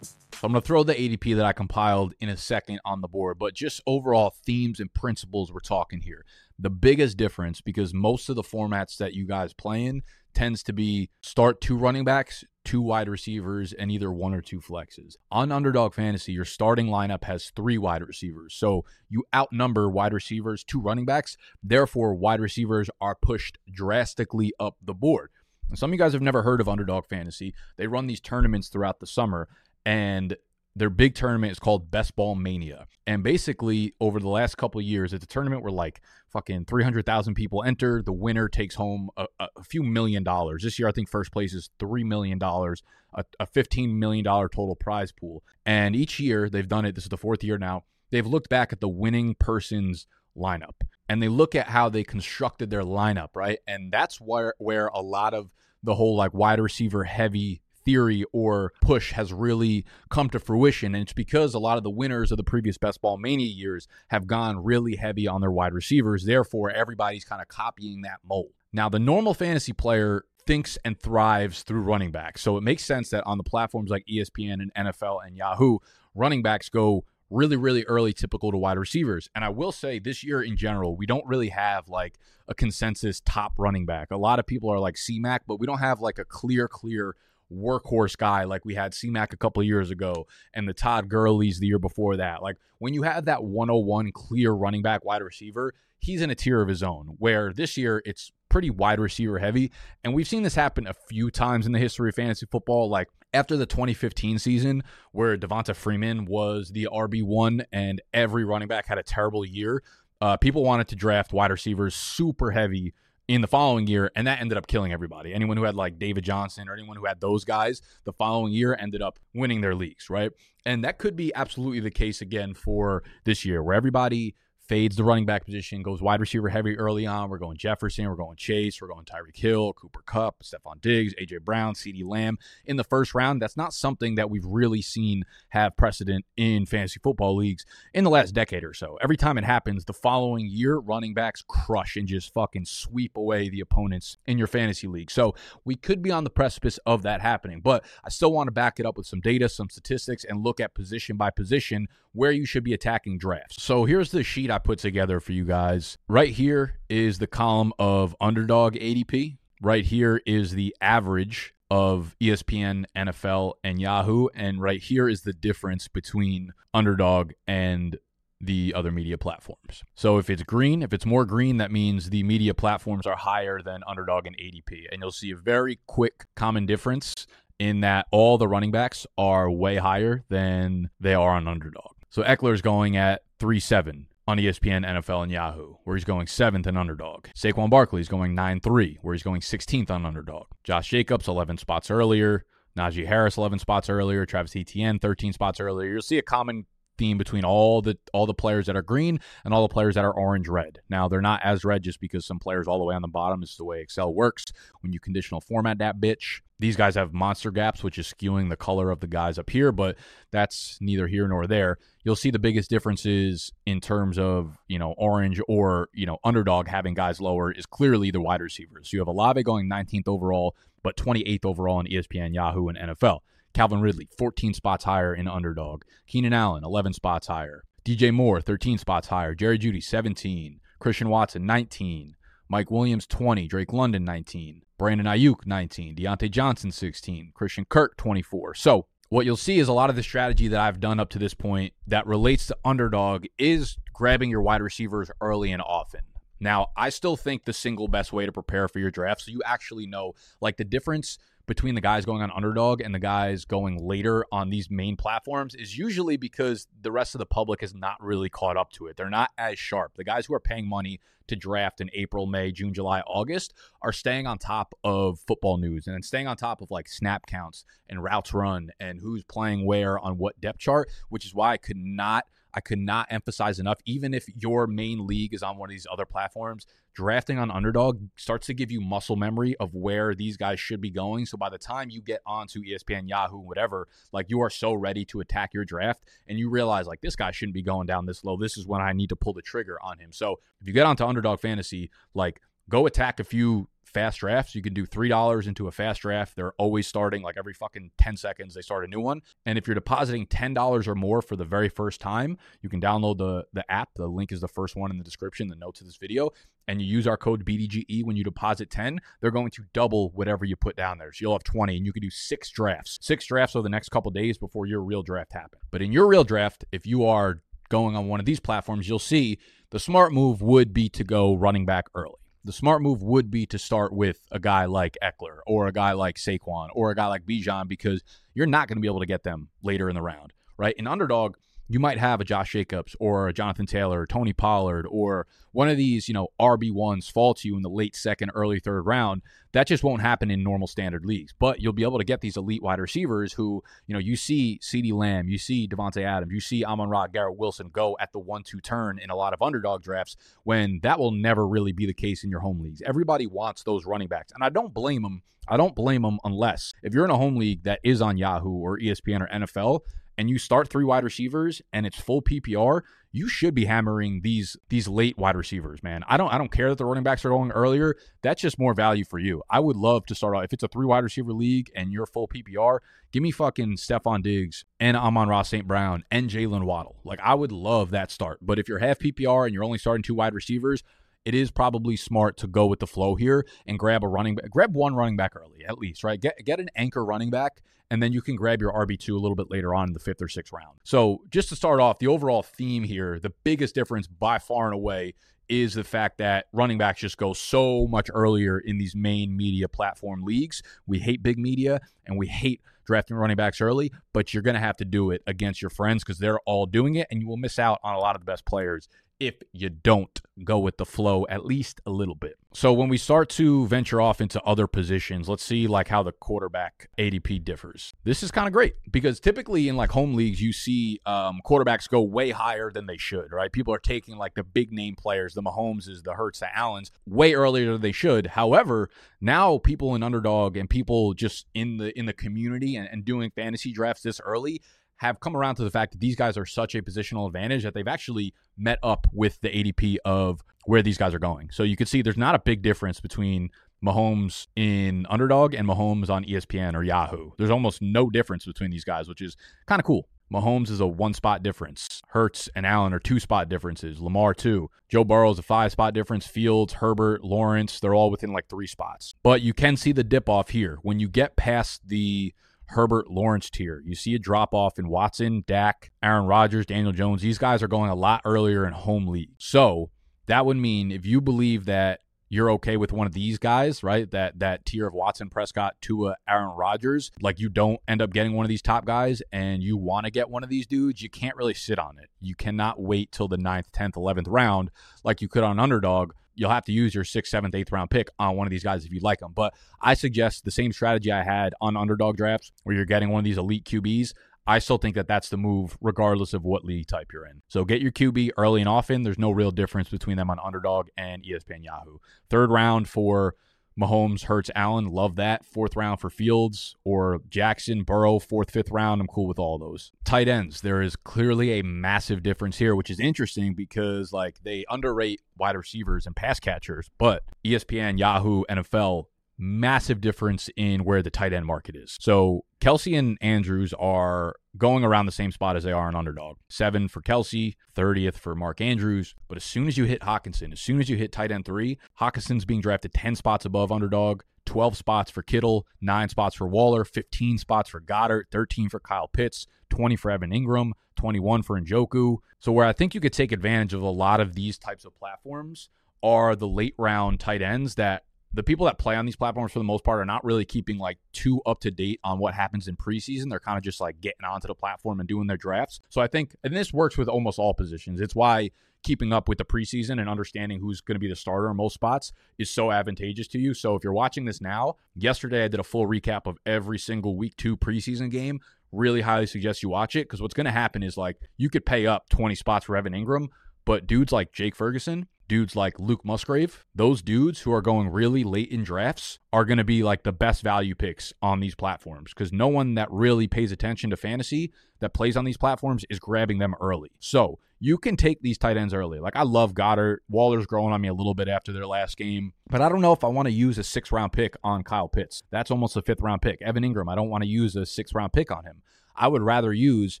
So 0.32 0.40
I'm 0.42 0.50
going 0.50 0.60
to 0.60 0.66
throw 0.66 0.82
the 0.82 0.92
ADP 0.96 1.36
that 1.36 1.44
I 1.44 1.52
compiled 1.52 2.14
in 2.20 2.28
a 2.30 2.36
second 2.36 2.80
on 2.84 3.00
the 3.00 3.06
board, 3.06 3.38
but 3.38 3.54
just 3.54 3.80
overall 3.86 4.34
themes 4.44 4.80
and 4.80 4.92
principles 4.92 5.52
we're 5.52 5.60
talking 5.60 6.00
here. 6.00 6.24
The 6.58 6.68
biggest 6.68 7.16
difference, 7.16 7.60
because 7.60 7.94
most 7.94 8.28
of 8.28 8.34
the 8.34 8.42
formats 8.42 8.96
that 8.96 9.14
you 9.14 9.24
guys 9.24 9.52
play 9.52 9.84
in 9.84 10.02
tends 10.34 10.62
to 10.64 10.72
be 10.72 11.10
start 11.20 11.60
two 11.60 11.76
running 11.76 12.04
backs, 12.04 12.44
two 12.64 12.80
wide 12.80 13.08
receivers, 13.08 13.72
and 13.72 13.90
either 13.90 14.10
one 14.10 14.34
or 14.34 14.40
two 14.40 14.60
flexes. 14.60 15.16
On 15.30 15.52
Underdog 15.52 15.94
Fantasy, 15.94 16.32
your 16.32 16.44
starting 16.44 16.86
lineup 16.86 17.24
has 17.24 17.50
three 17.54 17.78
wide 17.78 18.02
receivers. 18.02 18.54
So 18.54 18.84
you 19.08 19.24
outnumber 19.34 19.88
wide 19.88 20.12
receivers 20.12 20.64
to 20.64 20.80
running 20.80 21.04
backs. 21.04 21.36
Therefore, 21.62 22.14
wide 22.14 22.40
receivers 22.40 22.90
are 23.00 23.14
pushed 23.14 23.58
drastically 23.72 24.52
up 24.58 24.76
the 24.82 24.94
board. 24.94 25.30
Some 25.74 25.90
of 25.90 25.94
you 25.94 25.98
guys 25.98 26.12
have 26.12 26.22
never 26.22 26.42
heard 26.42 26.60
of 26.60 26.68
Underdog 26.68 27.06
Fantasy. 27.06 27.54
They 27.76 27.86
run 27.86 28.06
these 28.06 28.20
tournaments 28.20 28.68
throughout 28.68 29.00
the 29.00 29.06
summer, 29.06 29.48
and 29.86 30.36
their 30.76 30.90
big 30.90 31.14
tournament 31.14 31.52
is 31.52 31.58
called 31.58 31.90
Best 31.90 32.16
Ball 32.16 32.34
Mania. 32.34 32.86
And 33.06 33.22
basically, 33.22 33.94
over 34.00 34.18
the 34.18 34.28
last 34.28 34.56
couple 34.56 34.80
years, 34.80 35.12
it's 35.12 35.24
a 35.24 35.28
tournament 35.28 35.62
where 35.62 35.72
like 35.72 36.00
fucking 36.32 36.64
300,000 36.64 37.34
people 37.34 37.62
enter. 37.62 38.02
The 38.02 38.12
winner 38.12 38.48
takes 38.48 38.74
home 38.74 39.10
a, 39.16 39.26
a, 39.38 39.62
few 39.62 39.82
million 39.82 40.24
dollars. 40.24 40.64
This 40.64 40.78
year, 40.78 40.88
I 40.88 40.92
think 40.92 41.08
first 41.08 41.32
place 41.32 41.54
is 41.54 41.70
$3 41.78 42.04
million, 42.04 42.42
a, 42.42 43.24
a 43.38 43.46
$15 43.46 43.94
million 43.94 44.24
total 44.24 44.74
prize 44.74 45.12
pool. 45.12 45.44
And 45.64 45.94
each 45.94 46.18
year, 46.18 46.48
they've 46.48 46.68
done 46.68 46.84
it. 46.84 46.96
This 46.96 47.04
is 47.04 47.10
the 47.10 47.16
fourth 47.16 47.44
year 47.44 47.58
now. 47.58 47.84
They've 48.10 48.26
looked 48.26 48.48
back 48.48 48.72
at 48.72 48.80
the 48.80 48.88
winning 48.88 49.34
person's 49.34 50.06
lineup 50.36 50.74
and 51.08 51.22
they 51.22 51.28
look 51.28 51.54
at 51.54 51.68
how 51.68 51.88
they 51.88 52.02
constructed 52.02 52.70
their 52.70 52.82
lineup, 52.82 53.28
right? 53.36 53.58
And 53.68 53.92
that's 53.92 54.20
where, 54.20 54.54
where 54.58 54.88
a 54.88 55.00
lot 55.00 55.34
of 55.34 55.50
the 55.84 55.94
whole 55.94 56.16
like 56.16 56.34
wide 56.34 56.60
receiver 56.60 57.04
heavy 57.04 57.60
theory 57.84 58.24
or 58.32 58.72
push 58.80 59.12
has 59.12 59.32
really 59.32 59.84
come 60.10 60.28
to 60.30 60.38
fruition. 60.38 60.94
And 60.94 61.02
it's 61.02 61.12
because 61.12 61.54
a 61.54 61.58
lot 61.58 61.78
of 61.78 61.84
the 61.84 61.90
winners 61.90 62.30
of 62.30 62.36
the 62.36 62.44
previous 62.44 62.78
Best 62.78 63.00
Ball 63.00 63.18
Mania 63.18 63.46
years 63.46 63.86
have 64.08 64.26
gone 64.26 64.62
really 64.62 64.96
heavy 64.96 65.26
on 65.26 65.40
their 65.40 65.52
wide 65.52 65.74
receivers. 65.74 66.24
Therefore, 66.24 66.70
everybody's 66.70 67.24
kind 67.24 67.42
of 67.42 67.48
copying 67.48 68.02
that 68.02 68.20
mold. 68.24 68.52
Now, 68.72 68.88
the 68.88 68.98
normal 68.98 69.34
fantasy 69.34 69.72
player 69.72 70.24
thinks 70.46 70.76
and 70.84 70.98
thrives 70.98 71.62
through 71.62 71.80
running 71.80 72.10
backs. 72.10 72.42
So 72.42 72.56
it 72.56 72.62
makes 72.62 72.84
sense 72.84 73.10
that 73.10 73.24
on 73.24 73.38
the 73.38 73.44
platforms 73.44 73.90
like 73.90 74.04
ESPN 74.06 74.60
and 74.60 74.74
NFL 74.74 75.26
and 75.26 75.36
Yahoo, 75.36 75.78
running 76.14 76.42
backs 76.42 76.68
go 76.68 77.04
really, 77.30 77.56
really 77.56 77.84
early, 77.84 78.12
typical 78.12 78.52
to 78.52 78.58
wide 78.58 78.78
receivers. 78.78 79.28
And 79.34 79.44
I 79.44 79.48
will 79.48 79.72
say 79.72 79.98
this 79.98 80.22
year 80.22 80.42
in 80.42 80.56
general, 80.56 80.96
we 80.96 81.06
don't 81.06 81.26
really 81.26 81.48
have 81.48 81.88
like 81.88 82.18
a 82.48 82.54
consensus 82.54 83.20
top 83.20 83.54
running 83.56 83.86
back. 83.86 84.10
A 84.10 84.16
lot 84.16 84.38
of 84.38 84.46
people 84.46 84.70
are 84.70 84.78
like 84.78 84.96
CMAC, 84.96 85.40
but 85.46 85.58
we 85.58 85.66
don't 85.66 85.78
have 85.78 86.00
like 86.00 86.18
a 86.18 86.24
clear, 86.24 86.68
clear 86.68 87.16
workhorse 87.52 88.16
guy 88.16 88.44
like 88.44 88.64
we 88.64 88.74
had 88.74 88.92
CMAC 88.92 89.32
a 89.32 89.36
couple 89.36 89.62
years 89.62 89.90
ago 89.90 90.26
and 90.54 90.68
the 90.68 90.74
Todd 90.74 91.08
Gurley's 91.08 91.58
the 91.58 91.66
year 91.66 91.78
before 91.78 92.16
that. 92.16 92.42
Like 92.42 92.56
when 92.78 92.94
you 92.94 93.02
have 93.02 93.26
that 93.26 93.44
101 93.44 94.12
clear 94.12 94.52
running 94.52 94.82
back 94.82 95.04
wide 95.04 95.22
receiver, 95.22 95.74
he's 95.98 96.22
in 96.22 96.30
a 96.30 96.34
tier 96.34 96.60
of 96.60 96.68
his 96.68 96.82
own. 96.82 97.16
Where 97.18 97.52
this 97.52 97.76
year 97.76 98.02
it's 98.04 98.32
pretty 98.48 98.70
wide 98.70 99.00
receiver 99.00 99.38
heavy. 99.38 99.72
And 100.04 100.14
we've 100.14 100.28
seen 100.28 100.42
this 100.42 100.54
happen 100.54 100.86
a 100.86 100.94
few 100.94 101.30
times 101.30 101.66
in 101.66 101.72
the 101.72 101.78
history 101.78 102.08
of 102.08 102.14
fantasy 102.14 102.46
football. 102.46 102.88
Like 102.88 103.08
after 103.32 103.56
the 103.56 103.66
2015 103.66 104.38
season, 104.38 104.84
where 105.12 105.36
Devonta 105.36 105.74
Freeman 105.74 106.24
was 106.24 106.70
the 106.70 106.88
RB1 106.92 107.64
and 107.72 108.00
every 108.12 108.44
running 108.44 108.68
back 108.68 108.86
had 108.86 108.98
a 108.98 109.02
terrible 109.02 109.44
year, 109.44 109.82
uh, 110.20 110.36
people 110.36 110.62
wanted 110.62 110.88
to 110.88 110.96
draft 110.96 111.32
wide 111.32 111.50
receivers 111.50 111.94
super 111.94 112.52
heavy 112.52 112.94
in 113.26 113.40
the 113.40 113.46
following 113.46 113.86
year, 113.86 114.10
and 114.14 114.26
that 114.26 114.40
ended 114.40 114.58
up 114.58 114.66
killing 114.66 114.92
everybody. 114.92 115.32
Anyone 115.32 115.56
who 115.56 115.64
had 115.64 115.74
like 115.74 115.98
David 115.98 116.24
Johnson 116.24 116.68
or 116.68 116.74
anyone 116.74 116.96
who 116.96 117.06
had 117.06 117.20
those 117.20 117.44
guys 117.44 117.80
the 118.04 118.12
following 118.12 118.52
year 118.52 118.76
ended 118.78 119.00
up 119.00 119.18
winning 119.34 119.60
their 119.60 119.74
leagues, 119.74 120.10
right? 120.10 120.30
And 120.66 120.84
that 120.84 120.98
could 120.98 121.16
be 121.16 121.34
absolutely 121.34 121.80
the 121.80 121.90
case 121.90 122.20
again 122.20 122.54
for 122.54 123.02
this 123.24 123.44
year, 123.44 123.62
where 123.62 123.74
everybody 123.74 124.34
fades 124.68 124.96
the 124.96 125.04
running 125.04 125.26
back 125.26 125.44
position, 125.44 125.82
goes 125.82 126.00
wide 126.00 126.20
receiver 126.20 126.48
heavy 126.48 126.76
early 126.76 127.06
on. 127.06 127.28
We're 127.28 127.38
going 127.38 127.56
Jefferson, 127.56 128.08
we're 128.08 128.14
going 128.14 128.36
Chase, 128.36 128.80
we're 128.80 128.88
going 128.88 129.04
Tyreek 129.04 129.36
Hill, 129.36 129.74
Cooper 129.74 130.02
Kupp, 130.06 130.42
Stefon 130.42 130.80
Diggs, 130.80 131.14
AJ 131.20 131.42
Brown, 131.42 131.74
CeeDee 131.74 132.04
Lamb 132.04 132.38
in 132.64 132.76
the 132.76 132.84
first 132.84 133.14
round. 133.14 133.42
That's 133.42 133.56
not 133.56 133.74
something 133.74 134.14
that 134.14 134.30
we've 134.30 134.44
really 134.44 134.80
seen 134.80 135.24
have 135.50 135.76
precedent 135.76 136.24
in 136.36 136.64
fantasy 136.66 136.98
football 137.02 137.36
leagues 137.36 137.66
in 137.92 138.04
the 138.04 138.10
last 138.10 138.32
decade 138.32 138.64
or 138.64 138.72
so. 138.72 138.98
Every 139.02 139.16
time 139.16 139.36
it 139.36 139.44
happens, 139.44 139.84
the 139.84 139.92
following 139.92 140.46
year, 140.48 140.78
running 140.78 141.12
backs 141.12 141.44
crush 141.46 141.96
and 141.96 142.08
just 142.08 142.32
fucking 142.32 142.64
sweep 142.64 143.16
away 143.16 143.48
the 143.48 143.60
opponents 143.60 144.16
in 144.26 144.38
your 144.38 144.46
fantasy 144.46 144.86
league. 144.86 145.10
So 145.10 145.34
we 145.64 145.74
could 145.74 146.00
be 146.00 146.10
on 146.10 146.24
the 146.24 146.30
precipice 146.30 146.78
of 146.86 147.02
that 147.02 147.20
happening, 147.20 147.60
but 147.60 147.84
I 148.04 148.08
still 148.08 148.32
want 148.32 148.46
to 148.48 148.52
back 148.52 148.80
it 148.80 148.86
up 148.86 148.96
with 148.96 149.06
some 149.06 149.20
data, 149.20 149.48
some 149.48 149.68
statistics, 149.68 150.24
and 150.24 150.42
look 150.42 150.60
at 150.60 150.74
position 150.74 151.16
by 151.16 151.30
position 151.30 151.88
where 152.12 152.30
you 152.30 152.46
should 152.46 152.64
be 152.64 152.72
attacking 152.72 153.18
drafts. 153.18 153.62
So 153.62 153.84
here's 153.84 154.10
the 154.10 154.22
sheet 154.22 154.50
I 154.54 154.58
put 154.58 154.78
together 154.78 155.18
for 155.18 155.32
you 155.32 155.44
guys. 155.44 155.98
Right 156.06 156.32
here 156.32 156.78
is 156.88 157.18
the 157.18 157.26
column 157.26 157.72
of 157.76 158.14
underdog 158.20 158.74
ADP. 158.74 159.38
Right 159.60 159.84
here 159.84 160.22
is 160.26 160.52
the 160.52 160.76
average 160.80 161.54
of 161.72 162.14
ESPN, 162.22 162.84
NFL, 162.96 163.54
and 163.64 163.80
Yahoo. 163.80 164.28
And 164.32 164.62
right 164.62 164.80
here 164.80 165.08
is 165.08 165.22
the 165.22 165.32
difference 165.32 165.88
between 165.88 166.52
underdog 166.72 167.32
and 167.48 167.98
the 168.40 168.72
other 168.76 168.92
media 168.92 169.18
platforms. 169.18 169.82
So 169.96 170.18
if 170.18 170.30
it's 170.30 170.44
green, 170.44 170.82
if 170.82 170.92
it's 170.92 171.06
more 171.06 171.24
green, 171.24 171.56
that 171.56 171.72
means 171.72 172.10
the 172.10 172.22
media 172.22 172.54
platforms 172.54 173.06
are 173.06 173.16
higher 173.16 173.60
than 173.60 173.82
underdog 173.88 174.24
and 174.26 174.36
ADP. 174.36 174.84
And 174.92 175.02
you'll 175.02 175.10
see 175.10 175.32
a 175.32 175.36
very 175.36 175.80
quick 175.88 176.26
common 176.36 176.64
difference 176.64 177.26
in 177.58 177.80
that 177.80 178.06
all 178.12 178.38
the 178.38 178.46
running 178.46 178.70
backs 178.70 179.04
are 179.18 179.50
way 179.50 179.76
higher 179.76 180.22
than 180.28 180.90
they 181.00 181.14
are 181.14 181.30
on 181.30 181.48
underdog. 181.48 181.96
So 182.10 182.22
Ekeler's 182.22 182.62
going 182.62 182.96
at 182.96 183.22
3 183.40 183.58
7 183.58 184.06
on 184.26 184.38
ESPN, 184.38 184.86
NFL, 184.86 185.24
and 185.24 185.32
Yahoo, 185.32 185.74
where 185.84 185.96
he's 185.96 186.04
going 186.04 186.26
seventh 186.26 186.66
in 186.66 186.76
underdog. 186.76 187.26
Saquon 187.36 187.70
Barkley 187.70 188.00
is 188.00 188.08
going 188.08 188.34
9 188.34 188.60
3, 188.60 188.98
where 189.02 189.14
he's 189.14 189.22
going 189.22 189.40
16th 189.40 189.90
on 189.90 190.06
underdog. 190.06 190.46
Josh 190.62 190.88
Jacobs, 190.88 191.28
11 191.28 191.58
spots 191.58 191.90
earlier. 191.90 192.44
Najee 192.76 193.06
Harris, 193.06 193.36
11 193.36 193.60
spots 193.60 193.88
earlier. 193.88 194.26
Travis 194.26 194.56
Etienne, 194.56 194.98
13 194.98 195.32
spots 195.32 195.60
earlier. 195.60 195.92
You'll 195.92 196.02
see 196.02 196.18
a 196.18 196.22
common 196.22 196.66
theme 196.96 197.18
between 197.18 197.44
all 197.44 197.82
the 197.82 197.98
all 198.12 198.26
the 198.26 198.34
players 198.34 198.66
that 198.66 198.76
are 198.76 198.82
green 198.82 199.20
and 199.44 199.52
all 199.52 199.66
the 199.66 199.72
players 199.72 199.94
that 199.94 200.04
are 200.04 200.12
orange 200.12 200.48
red. 200.48 200.80
Now 200.88 201.08
they're 201.08 201.20
not 201.20 201.40
as 201.44 201.64
red 201.64 201.82
just 201.82 202.00
because 202.00 202.26
some 202.26 202.38
players 202.38 202.66
all 202.66 202.78
the 202.78 202.84
way 202.84 202.94
on 202.94 203.02
the 203.02 203.08
bottom 203.08 203.42
is 203.42 203.56
the 203.56 203.64
way 203.64 203.80
Excel 203.80 204.12
works. 204.12 204.44
When 204.80 204.92
you 204.92 205.00
conditional 205.00 205.40
format 205.40 205.78
that 205.78 206.00
bitch, 206.00 206.40
these 206.58 206.76
guys 206.76 206.94
have 206.94 207.12
monster 207.12 207.50
gaps, 207.50 207.82
which 207.82 207.98
is 207.98 208.06
skewing 208.06 208.48
the 208.48 208.56
color 208.56 208.90
of 208.90 209.00
the 209.00 209.06
guys 209.06 209.38
up 209.38 209.50
here, 209.50 209.72
but 209.72 209.96
that's 210.30 210.78
neither 210.80 211.06
here 211.08 211.26
nor 211.26 211.46
there. 211.46 211.78
You'll 212.04 212.16
see 212.16 212.30
the 212.30 212.38
biggest 212.38 212.70
differences 212.70 213.52
in 213.66 213.80
terms 213.80 214.18
of, 214.18 214.56
you 214.68 214.78
know, 214.78 214.94
orange 214.96 215.40
or, 215.48 215.88
you 215.92 216.06
know, 216.06 216.18
underdog 216.22 216.68
having 216.68 216.94
guys 216.94 217.20
lower 217.20 217.50
is 217.50 217.66
clearly 217.66 218.10
the 218.10 218.20
wide 218.20 218.40
receivers. 218.40 218.90
So 218.90 218.96
you 218.96 219.00
have 219.00 219.08
Olave 219.08 219.42
going 219.42 219.68
19th 219.68 220.06
overall, 220.06 220.54
but 220.82 220.96
28th 220.96 221.44
overall 221.44 221.80
in 221.80 221.86
ESPN, 221.86 222.34
Yahoo, 222.34 222.68
and 222.68 222.78
NFL. 222.78 223.20
Calvin 223.54 223.80
Ridley, 223.80 224.08
14 224.18 224.52
spots 224.52 224.84
higher 224.84 225.14
in 225.14 225.28
underdog. 225.28 225.84
Keenan 226.08 226.32
Allen, 226.32 226.64
11 226.64 226.92
spots 226.92 227.28
higher. 227.28 227.62
DJ 227.84 228.12
Moore, 228.12 228.40
13 228.40 228.78
spots 228.78 229.08
higher. 229.08 229.34
Jerry 229.34 229.58
Jeudy, 229.58 229.82
17. 229.82 230.60
Christian 230.80 231.08
Watson, 231.08 231.46
19. 231.46 232.16
Mike 232.48 232.70
Williams, 232.70 233.06
20. 233.06 233.46
Drake 233.46 233.72
London, 233.72 234.04
19. 234.04 234.62
Brandon 234.76 235.06
Aiyuk, 235.06 235.46
19. 235.46 235.94
Diontae 235.94 236.30
Johnson, 236.30 236.72
16. 236.72 237.30
Christian 237.32 237.64
Kirk, 237.64 237.96
24. 237.96 238.54
So 238.54 238.86
what 239.08 239.24
you'll 239.24 239.36
see 239.36 239.60
is 239.60 239.68
a 239.68 239.72
lot 239.72 239.90
of 239.90 239.96
the 239.96 240.02
strategy 240.02 240.48
that 240.48 240.60
I've 240.60 240.80
done 240.80 240.98
up 240.98 241.10
to 241.10 241.20
this 241.20 241.34
point 241.34 241.74
that 241.86 242.06
relates 242.06 242.48
to 242.48 242.56
underdog 242.64 243.26
is 243.38 243.78
grabbing 243.92 244.30
your 244.30 244.42
wide 244.42 244.62
receivers 244.62 245.10
early 245.20 245.52
and 245.52 245.62
often. 245.62 246.00
Now, 246.40 246.68
I 246.76 246.88
still 246.88 247.16
think 247.16 247.44
the 247.44 247.52
single 247.52 247.86
best 247.86 248.12
way 248.12 248.26
to 248.26 248.32
prepare 248.32 248.66
for 248.66 248.80
your 248.80 248.90
draft, 248.90 249.22
so 249.22 249.30
you 249.30 249.40
actually 249.46 249.86
know 249.86 250.14
like 250.40 250.56
the 250.56 250.64
difference 250.64 251.18
between 251.46 251.74
the 251.74 251.80
guys 251.80 252.04
going 252.04 252.22
on 252.22 252.30
underdog 252.30 252.80
and 252.80 252.94
the 252.94 252.98
guys 252.98 253.44
going 253.44 253.76
later 253.84 254.24
on 254.32 254.50
these 254.50 254.70
main 254.70 254.96
platforms 254.96 255.54
is 255.54 255.76
usually 255.76 256.16
because 256.16 256.66
the 256.80 256.90
rest 256.90 257.14
of 257.14 257.18
the 257.18 257.26
public 257.26 257.62
is 257.62 257.74
not 257.74 257.96
really 258.00 258.28
caught 258.28 258.56
up 258.56 258.70
to 258.72 258.86
it. 258.86 258.96
They're 258.96 259.10
not 259.10 259.30
as 259.36 259.58
sharp. 259.58 259.94
The 259.96 260.04
guys 260.04 260.26
who 260.26 260.34
are 260.34 260.40
paying 260.40 260.66
money 260.66 261.00
to 261.26 261.36
draft 261.36 261.80
in 261.80 261.90
April, 261.94 262.26
May, 262.26 262.52
June, 262.52 262.74
July, 262.74 263.00
August 263.00 263.54
are 263.82 263.92
staying 263.92 264.26
on 264.26 264.38
top 264.38 264.74
of 264.84 265.20
football 265.20 265.56
news 265.56 265.86
and 265.86 266.04
staying 266.04 266.26
on 266.26 266.36
top 266.36 266.60
of 266.60 266.70
like 266.70 266.88
snap 266.88 267.26
counts 267.26 267.64
and 267.88 268.02
routes 268.02 268.32
run 268.34 268.70
and 268.80 269.00
who's 269.00 269.24
playing 269.24 269.64
where 269.64 269.98
on 269.98 270.18
what 270.18 270.40
depth 270.40 270.58
chart, 270.58 270.90
which 271.08 271.24
is 271.24 271.34
why 271.34 271.52
I 271.52 271.56
could 271.56 271.76
not 271.76 272.26
I 272.54 272.60
could 272.60 272.78
not 272.78 273.08
emphasize 273.10 273.58
enough. 273.58 273.78
Even 273.84 274.14
if 274.14 274.26
your 274.36 274.66
main 274.66 275.06
league 275.06 275.34
is 275.34 275.42
on 275.42 275.58
one 275.58 275.68
of 275.68 275.72
these 275.72 275.86
other 275.90 276.06
platforms, 276.06 276.66
drafting 276.94 277.38
on 277.38 277.50
underdog 277.50 278.00
starts 278.16 278.46
to 278.46 278.54
give 278.54 278.70
you 278.70 278.80
muscle 278.80 279.16
memory 279.16 279.56
of 279.58 279.74
where 279.74 280.14
these 280.14 280.36
guys 280.36 280.60
should 280.60 280.80
be 280.80 280.90
going. 280.90 281.26
So 281.26 281.36
by 281.36 281.50
the 281.50 281.58
time 281.58 281.90
you 281.90 282.00
get 282.00 282.20
onto 282.24 282.62
ESPN, 282.62 283.08
Yahoo, 283.08 283.38
whatever, 283.38 283.88
like 284.12 284.26
you 284.28 284.40
are 284.40 284.50
so 284.50 284.72
ready 284.72 285.04
to 285.06 285.20
attack 285.20 285.52
your 285.52 285.64
draft 285.64 286.02
and 286.28 286.38
you 286.38 286.48
realize 286.48 286.86
like 286.86 287.00
this 287.00 287.16
guy 287.16 287.32
shouldn't 287.32 287.54
be 287.54 287.62
going 287.62 287.86
down 287.86 288.06
this 288.06 288.24
low. 288.24 288.36
This 288.36 288.56
is 288.56 288.66
when 288.66 288.80
I 288.80 288.92
need 288.92 289.08
to 289.08 289.16
pull 289.16 289.32
the 289.32 289.42
trigger 289.42 289.78
on 289.82 289.98
him. 289.98 290.12
So 290.12 290.38
if 290.60 290.68
you 290.68 290.72
get 290.72 290.86
onto 290.86 291.04
underdog 291.04 291.40
fantasy, 291.40 291.90
like 292.14 292.40
go 292.68 292.86
attack 292.86 293.18
a 293.18 293.24
few 293.24 293.68
fast 293.94 294.18
drafts. 294.18 294.54
You 294.54 294.60
can 294.60 294.74
do 294.74 294.86
$3 294.86 295.46
into 295.46 295.68
a 295.68 295.72
fast 295.72 296.02
draft. 296.02 296.36
They're 296.36 296.52
always 296.54 296.86
starting 296.86 297.22
like 297.22 297.36
every 297.38 297.54
fucking 297.54 297.92
10 297.96 298.16
seconds, 298.16 298.54
they 298.54 298.60
start 298.60 298.84
a 298.84 298.88
new 298.88 299.00
one. 299.00 299.22
And 299.46 299.56
if 299.56 299.66
you're 299.66 299.74
depositing 299.74 300.26
$10 300.26 300.86
or 300.86 300.94
more 300.94 301.22
for 301.22 301.36
the 301.36 301.44
very 301.44 301.68
first 301.68 302.00
time, 302.00 302.36
you 302.60 302.68
can 302.68 302.80
download 302.80 303.18
the, 303.18 303.46
the 303.52 303.70
app. 303.70 303.90
The 303.94 304.08
link 304.08 304.32
is 304.32 304.40
the 304.40 304.48
first 304.48 304.76
one 304.76 304.90
in 304.90 304.98
the 304.98 305.04
description, 305.04 305.48
the 305.48 305.56
notes 305.56 305.80
of 305.80 305.86
this 305.86 305.96
video. 305.96 306.30
And 306.66 306.82
you 306.82 306.88
use 306.88 307.06
our 307.06 307.16
code 307.16 307.44
BDGE 307.44 308.04
when 308.04 308.16
you 308.16 308.24
deposit 308.24 308.70
10, 308.70 309.00
they're 309.20 309.30
going 309.30 309.50
to 309.50 309.64
double 309.72 310.10
whatever 310.10 310.44
you 310.44 310.56
put 310.56 310.76
down 310.76 310.98
there. 310.98 311.12
So 311.12 311.22
you'll 311.22 311.34
have 311.34 311.44
20 311.44 311.76
and 311.76 311.86
you 311.86 311.92
can 311.92 312.02
do 312.02 312.10
six 312.10 312.50
drafts, 312.50 312.98
six 313.00 313.26
drafts 313.26 313.54
over 313.54 313.62
the 313.62 313.68
next 313.68 313.90
couple 313.90 314.10
days 314.10 314.38
before 314.38 314.66
your 314.66 314.80
real 314.80 315.02
draft 315.02 315.32
happens. 315.32 315.62
But 315.70 315.82
in 315.82 315.92
your 315.92 316.06
real 316.08 316.24
draft, 316.24 316.64
if 316.72 316.86
you 316.86 317.04
are 317.04 317.42
going 317.68 317.96
on 317.96 318.08
one 318.08 318.18
of 318.18 318.26
these 318.26 318.40
platforms, 318.40 318.88
you'll 318.88 318.98
see 318.98 319.38
the 319.70 319.78
smart 319.78 320.12
move 320.12 320.40
would 320.40 320.72
be 320.72 320.88
to 320.90 321.04
go 321.04 321.34
running 321.34 321.66
back 321.66 321.86
early 321.94 322.23
the 322.44 322.52
smart 322.52 322.82
move 322.82 323.02
would 323.02 323.30
be 323.30 323.46
to 323.46 323.58
start 323.58 323.92
with 323.92 324.26
a 324.30 324.38
guy 324.38 324.66
like 324.66 324.98
Ekeler 325.02 325.38
or 325.46 325.66
a 325.66 325.72
guy 325.72 325.92
like 325.92 326.16
Saquon 326.16 326.68
or 326.74 326.90
a 326.90 326.94
guy 326.94 327.06
like 327.06 327.24
Bijan 327.24 327.68
because 327.68 328.02
you're 328.34 328.46
not 328.46 328.68
going 328.68 328.76
to 328.76 328.82
be 328.82 328.88
able 328.88 329.00
to 329.00 329.06
get 329.06 329.22
them 329.22 329.48
later 329.62 329.88
in 329.88 329.94
the 329.94 330.02
round, 330.02 330.32
right? 330.58 330.74
An 330.78 330.86
underdog, 330.86 331.36
you 331.68 331.80
might 331.80 331.98
have 331.98 332.20
a 332.20 332.24
Josh 332.24 332.52
Jacobs 332.52 332.94
or 333.00 333.28
a 333.28 333.32
Jonathan 333.32 333.66
Taylor, 333.66 334.02
or 334.02 334.06
Tony 334.06 334.32
Pollard, 334.32 334.86
or 334.88 335.26
one 335.52 335.68
of 335.68 335.76
these, 335.76 336.08
you 336.08 336.14
know, 336.14 336.28
RB1s 336.40 337.10
fall 337.10 337.32
to 337.34 337.48
you 337.48 337.56
in 337.56 337.62
the 337.62 337.70
late 337.70 337.96
second, 337.96 338.30
early 338.34 338.60
third 338.60 338.82
round. 338.82 339.22
That 339.52 339.66
just 339.66 339.84
won't 339.84 340.02
happen 340.02 340.30
in 340.30 340.42
normal 340.42 340.66
standard 340.66 341.06
leagues. 341.06 341.32
But 341.38 341.60
you'll 341.60 341.72
be 341.72 341.84
able 341.84 341.98
to 341.98 342.04
get 342.04 342.20
these 342.20 342.36
elite 342.36 342.62
wide 342.62 342.80
receivers 342.80 343.32
who, 343.32 343.62
you 343.86 343.94
know, 343.94 344.00
you 344.00 344.16
see 344.16 344.58
CeeDee 344.62 344.92
Lamb, 344.92 345.28
you 345.28 345.38
see 345.38 345.66
Davante 345.68 346.04
Adams, 346.04 346.32
you 346.32 346.40
see 346.40 346.64
Amon 346.64 346.88
Ra, 346.88 347.06
Garrett 347.06 347.38
Wilson 347.38 347.70
go 347.72 347.96
at 348.00 348.12
the 348.12 348.18
one 348.18 348.42
two 348.42 348.60
turn 348.60 348.98
in 348.98 349.10
a 349.10 349.16
lot 349.16 349.32
of 349.32 349.40
underdog 349.40 349.82
drafts 349.82 350.16
when 350.42 350.80
that 350.82 350.98
will 350.98 351.12
never 351.12 351.46
really 351.46 351.72
be 351.72 351.86
the 351.86 351.94
case 351.94 352.24
in 352.24 352.30
your 352.30 352.40
home 352.40 352.60
leagues. 352.60 352.82
Everybody 352.84 353.26
wants 353.26 353.62
those 353.62 353.86
running 353.86 354.08
backs. 354.08 354.32
And 354.32 354.44
I 354.44 354.48
don't 354.48 354.74
blame 354.74 355.02
them. 355.02 355.22
I 355.46 355.56
don't 355.56 355.74
blame 355.74 356.02
them 356.02 356.18
unless 356.24 356.72
if 356.82 356.94
you're 356.94 357.04
in 357.04 357.10
a 357.10 357.18
home 357.18 357.36
league 357.36 357.64
that 357.64 357.80
is 357.84 358.02
on 358.02 358.16
Yahoo 358.16 358.50
or 358.50 358.78
ESPN 358.78 359.20
or 359.20 359.28
NFL, 359.28 359.80
and 360.16 360.30
you 360.30 360.38
start 360.38 360.68
three 360.68 360.84
wide 360.84 361.04
receivers 361.04 361.62
and 361.72 361.86
it's 361.86 362.00
full 362.00 362.22
PPR, 362.22 362.82
you 363.12 363.28
should 363.28 363.54
be 363.54 363.64
hammering 363.64 364.22
these 364.22 364.56
these 364.68 364.88
late 364.88 365.16
wide 365.16 365.36
receivers, 365.36 365.82
man. 365.82 366.02
I 366.08 366.16
don't 366.16 366.32
I 366.32 366.38
don't 366.38 366.50
care 366.50 366.68
that 366.68 366.78
the 366.78 366.84
running 366.84 367.04
backs 367.04 367.24
are 367.24 367.28
going 367.28 367.52
earlier. 367.52 367.94
That's 368.22 368.42
just 368.42 368.58
more 368.58 368.74
value 368.74 369.04
for 369.04 369.18
you. 369.18 369.42
I 369.48 369.60
would 369.60 369.76
love 369.76 370.04
to 370.06 370.14
start 370.14 370.34
off 370.34 370.44
if 370.44 370.52
it's 370.52 370.62
a 370.64 370.68
three 370.68 370.86
wide 370.86 371.04
receiver 371.04 371.32
league 371.32 371.70
and 371.76 371.92
you're 371.92 372.06
full 372.06 372.26
PPR, 372.26 372.80
give 373.12 373.22
me 373.22 373.30
fucking 373.30 373.76
Stefon 373.76 374.22
Diggs 374.22 374.64
and 374.80 374.96
Amon-Ra 374.96 375.42
St. 375.42 375.66
Brown 375.66 376.02
and 376.10 376.28
Jalen 376.28 376.64
Waddle. 376.64 376.96
Like 377.04 377.20
I 377.20 377.34
would 377.34 377.52
love 377.52 377.90
that 377.90 378.10
start. 378.10 378.38
But 378.42 378.58
if 378.58 378.68
you're 378.68 378.78
half 378.78 378.98
PPR 378.98 379.44
and 379.44 379.54
you're 379.54 379.64
only 379.64 379.78
starting 379.78 380.02
two 380.02 380.14
wide 380.14 380.34
receivers, 380.34 380.82
it 381.24 381.34
is 381.34 381.50
probably 381.50 381.96
smart 381.96 382.36
to 382.38 382.46
go 382.46 382.66
with 382.66 382.80
the 382.80 382.86
flow 382.86 383.14
here 383.14 383.46
and 383.66 383.78
grab 383.78 384.04
a 384.04 384.08
running 384.08 384.34
back, 384.34 384.50
grab 384.50 384.74
one 384.74 384.94
running 384.94 385.16
back 385.16 385.34
early 385.36 385.64
at 385.66 385.78
least, 385.78 386.04
right? 386.04 386.20
Get 386.20 386.34
get 386.44 386.60
an 386.60 386.68
anchor 386.76 387.04
running 387.04 387.30
back, 387.30 387.62
and 387.90 388.02
then 388.02 388.12
you 388.12 388.22
can 388.22 388.36
grab 388.36 388.60
your 388.60 388.72
RB 388.72 388.98
two 388.98 389.16
a 389.16 389.20
little 389.20 389.36
bit 389.36 389.50
later 389.50 389.74
on 389.74 389.88
in 389.88 389.92
the 389.92 390.00
fifth 390.00 390.22
or 390.22 390.28
sixth 390.28 390.52
round. 390.52 390.78
So 390.84 391.22
just 391.30 391.48
to 391.50 391.56
start 391.56 391.80
off, 391.80 391.98
the 391.98 392.08
overall 392.08 392.42
theme 392.42 392.84
here, 392.84 393.18
the 393.18 393.32
biggest 393.44 393.74
difference 393.74 394.06
by 394.06 394.38
far 394.38 394.66
and 394.66 394.74
away 394.74 395.14
is 395.48 395.74
the 395.74 395.84
fact 395.84 396.18
that 396.18 396.46
running 396.52 396.78
backs 396.78 397.00
just 397.00 397.18
go 397.18 397.32
so 397.32 397.86
much 397.86 398.08
earlier 398.12 398.58
in 398.58 398.78
these 398.78 398.94
main 398.94 399.36
media 399.36 399.68
platform 399.68 400.22
leagues. 400.22 400.62
We 400.86 400.98
hate 401.00 401.22
big 401.22 401.38
media 401.38 401.80
and 402.06 402.16
we 402.16 402.26
hate 402.26 402.62
drafting 402.86 403.16
running 403.16 403.36
backs 403.36 403.60
early, 403.60 403.92
but 404.12 404.32
you're 404.32 404.42
going 404.42 404.54
to 404.54 404.60
have 404.60 404.76
to 404.78 404.84
do 404.84 405.10
it 405.10 405.22
against 405.26 405.60
your 405.60 405.70
friends 405.70 406.02
because 406.04 406.18
they're 406.18 406.40
all 406.40 406.66
doing 406.66 406.96
it 406.96 407.06
and 407.10 407.20
you 407.20 407.28
will 407.28 407.36
miss 407.36 407.58
out 407.58 407.78
on 407.82 407.94
a 407.94 407.98
lot 407.98 408.14
of 408.14 408.20
the 408.20 408.26
best 408.26 408.44
players 408.44 408.88
if 409.20 409.36
you 409.52 409.68
don't 409.68 410.20
go 410.42 410.58
with 410.58 410.76
the 410.76 410.84
flow 410.84 411.26
at 411.28 411.44
least 411.44 411.80
a 411.86 411.90
little 411.90 412.14
bit. 412.14 412.36
So 412.52 412.72
when 412.72 412.88
we 412.88 412.98
start 412.98 413.28
to 413.30 413.66
venture 413.66 414.00
off 414.00 414.20
into 414.20 414.40
other 414.42 414.66
positions, 414.66 415.28
let's 415.28 415.44
see 415.44 415.66
like 415.66 415.88
how 415.88 416.02
the 416.02 416.12
quarterback 416.12 416.88
ADP 416.98 417.44
differs. 417.44 417.92
This 418.04 418.22
is 418.22 418.30
kind 418.30 418.46
of 418.46 418.52
great 418.52 418.74
because 418.90 419.20
typically 419.20 419.68
in 419.68 419.76
like 419.76 419.90
home 419.90 420.14
leagues, 420.14 420.40
you 420.40 420.52
see 420.52 421.00
um, 421.06 421.40
quarterbacks 421.44 421.88
go 421.88 422.00
way 422.02 422.30
higher 422.30 422.70
than 422.70 422.86
they 422.86 422.96
should, 422.96 423.32
right? 423.32 423.50
People 423.52 423.74
are 423.74 423.78
taking 423.78 424.16
like 424.16 424.34
the 424.34 424.44
big 424.44 424.72
name 424.72 424.94
players, 424.96 425.34
the 425.34 425.42
Mahomes, 425.42 425.86
the 426.02 426.14
Hurts, 426.14 426.40
the 426.40 426.56
Allens, 426.56 426.90
way 427.06 427.34
earlier 427.34 427.72
than 427.72 427.82
they 427.82 427.92
should. 427.92 428.28
However, 428.28 428.88
now 429.20 429.58
people 429.58 429.94
in 429.94 430.02
underdog 430.02 430.56
and 430.56 430.68
people 430.68 431.14
just 431.14 431.46
in 431.54 431.78
the 431.78 431.96
in 431.98 432.06
the 432.06 432.12
community 432.12 432.76
and, 432.76 432.88
and 432.90 433.04
doing 433.04 433.30
fantasy 433.30 433.72
drafts 433.72 434.02
this 434.02 434.20
early 434.24 434.60
have 434.98 435.20
come 435.20 435.36
around 435.36 435.56
to 435.56 435.64
the 435.64 435.70
fact 435.70 435.92
that 435.92 436.00
these 436.00 436.16
guys 436.16 436.36
are 436.36 436.46
such 436.46 436.74
a 436.74 436.82
positional 436.82 437.26
advantage 437.26 437.62
that 437.62 437.74
they've 437.74 437.88
actually 437.88 438.32
met 438.56 438.78
up 438.82 439.06
with 439.12 439.40
the 439.40 439.48
ADP 439.48 439.96
of 440.04 440.42
where 440.66 440.82
these 440.82 440.96
guys 440.98 441.12
are 441.12 441.18
going. 441.18 441.50
So 441.50 441.62
you 441.62 441.76
can 441.76 441.86
see 441.86 442.00
there's 442.00 442.16
not 442.16 442.34
a 442.34 442.38
big 442.38 442.62
difference 442.62 443.00
between 443.00 443.50
Mahomes 443.84 444.46
in 444.56 445.06
underdog 445.10 445.54
and 445.54 445.68
Mahomes 445.68 446.08
on 446.08 446.24
ESPN 446.24 446.74
or 446.74 446.82
Yahoo. 446.82 447.32
There's 447.36 447.50
almost 447.50 447.82
no 447.82 448.08
difference 448.08 448.46
between 448.46 448.70
these 448.70 448.84
guys, 448.84 449.08
which 449.08 449.20
is 449.20 449.36
kind 449.66 449.80
of 449.80 449.84
cool. 449.84 450.08
Mahomes 450.32 450.70
is 450.70 450.80
a 450.80 450.86
one 450.86 451.12
spot 451.12 451.42
difference. 451.42 452.00
Hurts 452.08 452.48
and 452.56 452.64
Allen 452.64 452.94
are 452.94 452.98
two 452.98 453.20
spot 453.20 453.48
differences. 453.48 454.00
Lamar, 454.00 454.32
two. 454.32 454.70
Joe 454.88 455.04
Burrow 455.04 455.30
is 455.30 455.38
a 455.38 455.42
five 455.42 455.70
spot 455.72 455.92
difference. 455.92 456.26
Fields, 456.26 456.74
Herbert, 456.74 457.22
Lawrence, 457.22 457.78
they're 457.78 457.94
all 457.94 458.10
within 458.10 458.32
like 458.32 458.48
three 458.48 458.66
spots. 458.66 459.14
But 459.22 459.42
you 459.42 459.52
can 459.52 459.76
see 459.76 459.92
the 459.92 460.02
dip 460.02 460.28
off 460.28 460.50
here. 460.50 460.78
When 460.82 460.98
you 460.98 461.08
get 461.08 461.36
past 461.36 461.88
the 461.88 462.34
Herbert 462.68 463.10
Lawrence 463.10 463.50
tier. 463.50 463.82
You 463.84 463.94
see 463.94 464.14
a 464.14 464.18
drop 464.18 464.54
off 464.54 464.78
in 464.78 464.88
Watson, 464.88 465.44
Dak, 465.46 465.90
Aaron 466.02 466.26
Rodgers, 466.26 466.66
Daniel 466.66 466.92
Jones. 466.92 467.22
These 467.22 467.38
guys 467.38 467.62
are 467.62 467.68
going 467.68 467.90
a 467.90 467.94
lot 467.94 468.22
earlier 468.24 468.66
in 468.66 468.72
home 468.72 469.06
league. 469.06 469.30
So 469.38 469.90
that 470.26 470.46
would 470.46 470.56
mean 470.56 470.90
if 470.90 471.04
you 471.06 471.20
believe 471.20 471.66
that 471.66 472.00
you're 472.30 472.50
okay 472.50 472.76
with 472.76 472.92
one 472.92 473.06
of 473.06 473.12
these 473.12 473.38
guys, 473.38 473.82
right? 473.82 474.10
That 474.10 474.40
that 474.40 474.64
tier 474.66 474.88
of 474.88 474.94
Watson, 474.94 475.28
Prescott, 475.28 475.76
Tua, 475.80 476.16
Aaron 476.28 476.56
Rodgers, 476.56 477.12
like 477.20 477.38
you 477.38 477.48
don't 477.48 477.78
end 477.86 478.02
up 478.02 478.12
getting 478.12 478.32
one 478.32 478.44
of 478.44 478.48
these 478.48 478.62
top 478.62 478.84
guys 478.84 479.22
and 479.30 479.62
you 479.62 479.76
want 479.76 480.06
to 480.06 480.10
get 480.10 480.30
one 480.30 480.42
of 480.42 480.48
these 480.48 480.66
dudes, 480.66 481.00
you 481.00 481.10
can't 481.10 481.36
really 481.36 481.54
sit 481.54 481.78
on 481.78 481.98
it. 482.02 482.10
You 482.20 482.34
cannot 482.34 482.80
wait 482.80 483.12
till 483.12 483.28
the 483.28 483.36
ninth, 483.36 483.70
tenth, 483.72 483.96
eleventh 483.96 484.26
round 484.26 484.70
like 485.04 485.22
you 485.22 485.28
could 485.28 485.44
on 485.44 485.60
underdog 485.60 486.12
you'll 486.34 486.50
have 486.50 486.64
to 486.64 486.72
use 486.72 486.94
your 486.94 487.04
sixth, 487.04 487.30
seventh, 487.30 487.54
eighth 487.54 487.72
round 487.72 487.90
pick 487.90 488.08
on 488.18 488.36
one 488.36 488.46
of 488.46 488.50
these 488.50 488.64
guys 488.64 488.84
if 488.84 488.92
you 488.92 489.00
like 489.00 489.20
them. 489.20 489.32
But 489.34 489.54
I 489.80 489.94
suggest 489.94 490.44
the 490.44 490.50
same 490.50 490.72
strategy 490.72 491.12
I 491.12 491.22
had 491.22 491.54
on 491.60 491.76
underdog 491.76 492.16
drafts 492.16 492.52
where 492.64 492.74
you're 492.74 492.84
getting 492.84 493.10
one 493.10 493.20
of 493.20 493.24
these 493.24 493.38
elite 493.38 493.64
QBs. 493.64 494.12
I 494.46 494.58
still 494.58 494.76
think 494.76 494.94
that 494.96 495.08
that's 495.08 495.30
the 495.30 495.38
move, 495.38 495.78
regardless 495.80 496.34
of 496.34 496.44
what 496.44 496.64
league 496.64 496.86
type 496.86 497.10
you're 497.12 497.26
in. 497.26 497.40
So 497.48 497.64
get 497.64 497.80
your 497.80 497.92
QB 497.92 498.32
early 498.36 498.60
and 498.60 498.68
often. 498.68 499.02
There's 499.02 499.18
no 499.18 499.30
real 499.30 499.50
difference 499.50 499.88
between 499.88 500.18
them 500.18 500.28
on 500.28 500.38
Underdog 500.38 500.88
and 500.98 501.24
ESPN 501.24 501.64
Yahoo. 501.64 501.96
Third 502.28 502.50
round 502.50 502.88
for 502.88 503.36
Mahomes, 503.78 504.24
Hurts, 504.24 504.50
Allen. 504.54 504.86
Love 504.86 505.16
that. 505.16 505.44
Fourth 505.44 505.76
round 505.76 506.00
for 506.00 506.10
Fields 506.10 506.76
or 506.84 507.20
Jackson, 507.28 507.82
Burrow, 507.82 508.18
fourth, 508.18 508.50
fifth 508.50 508.70
round. 508.70 509.00
I'm 509.00 509.06
cool 509.06 509.26
with 509.26 509.38
all 509.38 509.58
those. 509.58 509.90
Tight 510.04 510.28
ends. 510.28 510.60
There 510.60 510.82
is 510.82 510.96
clearly 510.96 511.58
a 511.58 511.62
massive 511.64 512.22
difference 512.22 512.58
here, 512.58 512.74
which 512.74 512.90
is 512.90 513.00
interesting 513.00 513.54
because 513.54 514.12
like 514.12 514.42
they 514.44 514.64
underrate 514.70 515.20
wide 515.36 515.56
receivers 515.56 516.06
and 516.06 516.14
pass 516.14 516.38
catchers, 516.40 516.90
but 516.98 517.24
ESPN, 517.44 517.98
Yahoo, 517.98 518.44
NFL 518.48 519.06
massive 519.38 520.00
difference 520.00 520.48
in 520.56 520.84
where 520.84 521.02
the 521.02 521.10
tight 521.10 521.32
end 521.32 521.46
market 521.46 521.76
is. 521.76 521.96
So 522.00 522.44
Kelce 522.60 522.98
and 522.98 523.18
Andrews 523.20 523.72
are 523.74 524.36
going 524.56 524.84
around 524.84 525.06
the 525.06 525.12
same 525.12 525.32
spot 525.32 525.56
as 525.56 525.64
they 525.64 525.72
are 525.72 525.88
in 525.88 525.96
underdog. 525.96 526.38
Seven 526.48 526.88
for 526.88 527.00
Kelce, 527.02 527.54
30th 527.76 528.14
for 528.14 528.34
Mark 528.34 528.60
Andrews. 528.60 529.14
But 529.28 529.36
as 529.36 529.44
soon 529.44 529.66
as 529.66 529.76
you 529.76 529.84
hit 529.84 530.02
Hockenson, 530.02 530.52
as 530.52 530.60
soon 530.60 530.80
as 530.80 530.88
you 530.88 530.96
hit 530.96 531.12
tight 531.12 531.32
end 531.32 531.44
three, 531.44 531.78
Hockenson's 532.00 532.44
being 532.44 532.60
drafted 532.60 532.94
10 532.94 533.16
spots 533.16 533.44
above 533.44 533.72
underdog. 533.72 534.22
12 534.46 534.76
spots 534.76 535.10
for 535.10 535.22
Kittle, 535.22 535.66
9 535.80 536.10
spots 536.10 536.36
for 536.36 536.46
Waller, 536.46 536.84
15 536.84 537.38
spots 537.38 537.70
for 537.70 537.80
Goedert, 537.80 538.24
13 538.30 538.68
for 538.68 538.78
Kyle 538.78 539.08
Pitts, 539.08 539.46
20 539.70 539.96
for 539.96 540.10
Evan 540.10 540.32
Engram, 540.32 540.72
21 540.96 541.42
for 541.42 541.58
Njoku. 541.58 542.18
So, 542.40 542.52
where 542.52 542.66
I 542.66 542.72
think 542.72 542.94
you 542.94 543.00
could 543.00 543.14
take 543.14 543.32
advantage 543.32 543.72
of 543.72 543.80
a 543.80 543.88
lot 543.88 544.20
of 544.20 544.34
these 544.34 544.58
types 544.58 544.84
of 544.84 544.94
platforms 544.94 545.70
are 546.02 546.36
the 546.36 546.46
late 546.46 546.74
round 546.78 547.20
tight 547.20 547.40
ends 547.40 547.76
that 547.76 548.04
the 548.34 548.42
people 548.42 548.66
that 548.66 548.78
play 548.78 548.96
on 548.96 549.06
these 549.06 549.16
platforms 549.16 549.52
for 549.52 549.60
the 549.60 549.64
most 549.64 549.84
part 549.84 550.00
are 550.00 550.04
not 550.04 550.24
really 550.24 550.44
keeping 550.44 550.76
like 550.76 550.98
too 551.12 551.40
up 551.46 551.60
to 551.60 551.70
date 551.70 552.00
on 552.02 552.18
what 552.18 552.34
happens 552.34 552.66
in 552.66 552.76
preseason. 552.76 553.30
They're 553.30 553.40
kind 553.40 553.56
of 553.56 553.62
just 553.62 553.80
like 553.80 554.00
getting 554.00 554.24
onto 554.24 554.48
the 554.48 554.54
platform 554.54 554.98
and 554.98 555.08
doing 555.08 555.28
their 555.28 555.36
drafts. 555.36 555.80
So 555.88 556.00
I 556.00 556.08
think, 556.08 556.34
and 556.42 556.54
this 556.54 556.72
works 556.72 556.98
with 556.98 557.08
almost 557.08 557.38
all 557.38 557.54
positions. 557.54 558.00
It's 558.00 558.14
why 558.14 558.50
keeping 558.82 559.12
up 559.12 559.28
with 559.28 559.38
the 559.38 559.44
preseason 559.44 560.00
and 560.00 560.08
understanding 560.08 560.60
who's 560.60 560.80
going 560.80 560.96
to 560.96 561.00
be 561.00 561.08
the 561.08 561.16
starter 561.16 561.48
in 561.48 561.56
most 561.56 561.74
spots 561.74 562.12
is 562.38 562.50
so 562.50 562.70
advantageous 562.70 563.28
to 563.28 563.38
you. 563.38 563.54
So 563.54 563.76
if 563.76 563.84
you're 563.84 563.92
watching 563.92 564.24
this 564.24 564.40
now, 564.40 564.76
yesterday 564.96 565.44
I 565.44 565.48
did 565.48 565.60
a 565.60 565.64
full 565.64 565.86
recap 565.86 566.26
of 566.26 566.36
every 566.44 566.78
single 566.78 567.16
week 567.16 567.36
two 567.36 567.56
preseason 567.56 568.10
game. 568.10 568.40
Really 568.72 569.00
highly 569.00 569.26
suggest 569.26 569.62
you 569.62 569.68
watch 569.68 569.94
it 569.94 570.08
because 570.08 570.20
what's 570.20 570.34
going 570.34 570.46
to 570.46 570.50
happen 570.50 570.82
is 570.82 570.96
like 570.96 571.16
you 571.36 571.48
could 571.48 571.64
pay 571.64 571.86
up 571.86 572.08
20 572.10 572.34
spots 572.34 572.66
for 572.66 572.76
Evan 572.76 572.92
Engram, 572.92 573.28
but 573.64 573.86
dudes 573.86 574.12
like 574.12 574.32
Jake 574.32 574.56
Ferguson, 574.56 575.06
dudes 575.28 575.56
like 575.56 575.78
Luke 575.78 576.04
Musgrave, 576.04 576.64
those 576.74 577.02
dudes 577.02 577.40
who 577.40 577.52
are 577.52 577.62
going 577.62 577.88
really 577.88 578.24
late 578.24 578.50
in 578.50 578.62
drafts 578.62 579.18
are 579.32 579.44
going 579.44 579.58
to 579.58 579.64
be 579.64 579.82
like 579.82 580.02
the 580.02 580.12
best 580.12 580.42
value 580.42 580.74
picks 580.74 581.12
on 581.22 581.40
these 581.40 581.54
platforms 581.54 582.12
because 582.12 582.32
no 582.32 582.48
one 582.48 582.74
that 582.74 582.90
really 582.90 583.26
pays 583.26 583.52
attention 583.52 583.90
to 583.90 583.96
fantasy 583.96 584.52
that 584.80 584.94
plays 584.94 585.16
on 585.16 585.24
these 585.24 585.36
platforms 585.36 585.84
is 585.88 585.98
grabbing 585.98 586.38
them 586.38 586.54
early. 586.60 586.90
So 586.98 587.38
you 587.58 587.78
can 587.78 587.96
take 587.96 588.20
these 588.20 588.38
tight 588.38 588.56
ends 588.56 588.74
early. 588.74 589.00
Like 589.00 589.16
I 589.16 589.22
love 589.22 589.54
Goedert. 589.54 589.98
Waller's 590.08 590.46
growing 590.46 590.72
on 590.72 590.80
me 590.80 590.88
a 590.88 590.94
little 590.94 591.14
bit 591.14 591.28
after 591.28 591.52
their 591.52 591.66
last 591.66 591.96
game, 591.96 592.32
but 592.50 592.60
I 592.60 592.68
don't 592.68 592.82
know 592.82 592.92
if 592.92 593.04
I 593.04 593.08
want 593.08 593.26
to 593.26 593.32
use 593.32 593.58
a 593.58 593.64
six 593.64 593.90
round 593.90 594.12
pick 594.12 594.36
on 594.44 594.62
Kyle 594.62 594.88
Pitts. 594.88 595.22
That's 595.30 595.50
almost 595.50 595.76
a 595.76 595.82
fifth 595.82 596.00
round 596.00 596.22
pick. 596.22 596.42
Evan 596.42 596.62
Engram, 596.62 596.90
I 596.90 596.94
don't 596.94 597.10
want 597.10 597.22
to 597.22 597.28
use 597.28 597.56
a 597.56 597.64
six 597.64 597.94
round 597.94 598.12
pick 598.12 598.30
on 598.30 598.44
him. 598.44 598.62
I 598.96 599.08
would 599.08 599.22
rather 599.22 599.52
use 599.52 600.00